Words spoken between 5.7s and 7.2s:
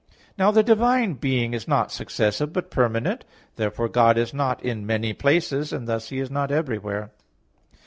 and thus He is not everywhere.